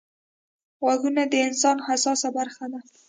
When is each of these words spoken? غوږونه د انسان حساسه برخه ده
غوږونه 0.81 1.21
د 1.31 1.33
انسان 1.47 1.77
حساسه 1.87 2.29
برخه 2.37 2.65
ده 2.71 2.79